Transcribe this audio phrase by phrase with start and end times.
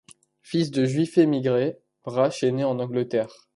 [0.41, 3.31] Fils de Juifs émigrés, Brasch est né en Angleterre.